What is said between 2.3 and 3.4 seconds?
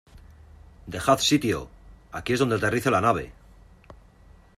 es donde aterriza la nave.